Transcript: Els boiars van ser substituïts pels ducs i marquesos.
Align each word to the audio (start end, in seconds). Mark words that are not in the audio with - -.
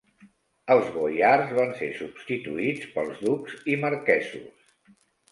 Els 0.75 0.85
boiars 0.93 1.51
van 1.57 1.75
ser 1.81 1.89
substituïts 1.99 2.87
pels 2.95 3.19
ducs 3.27 3.59
i 3.75 3.77
marquesos. 3.83 4.57